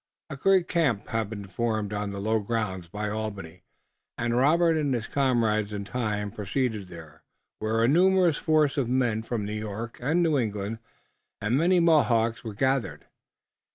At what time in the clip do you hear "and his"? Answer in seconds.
4.75-5.05